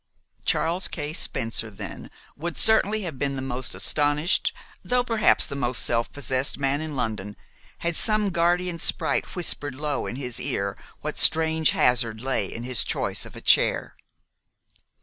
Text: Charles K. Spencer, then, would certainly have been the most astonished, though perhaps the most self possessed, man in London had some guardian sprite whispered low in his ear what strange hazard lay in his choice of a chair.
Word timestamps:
Charles 0.45 0.87
K. 0.87 1.13
Spencer, 1.13 1.69
then, 1.69 2.09
would 2.35 2.57
certainly 2.57 3.03
have 3.03 3.19
been 3.19 3.35
the 3.35 3.41
most 3.43 3.75
astonished, 3.75 4.51
though 4.83 5.03
perhaps 5.03 5.45
the 5.45 5.55
most 5.55 5.85
self 5.85 6.11
possessed, 6.11 6.57
man 6.57 6.81
in 6.81 6.95
London 6.95 7.37
had 7.77 7.95
some 7.95 8.31
guardian 8.31 8.79
sprite 8.79 9.35
whispered 9.35 9.75
low 9.75 10.07
in 10.07 10.15
his 10.15 10.39
ear 10.39 10.75
what 11.01 11.19
strange 11.19 11.69
hazard 11.69 12.19
lay 12.19 12.47
in 12.47 12.63
his 12.63 12.83
choice 12.83 13.27
of 13.27 13.35
a 13.35 13.41
chair. 13.41 13.95